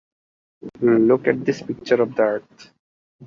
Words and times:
Look 0.79 1.27
at 1.27 1.45
this 1.45 1.61
picture 1.61 2.01
of 2.01 2.15
the 2.15 2.23
earth. 2.23 2.71